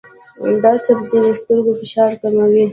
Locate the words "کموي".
2.21-2.65